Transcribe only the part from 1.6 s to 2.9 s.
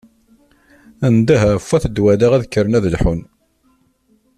wat Dwala ad kkren ad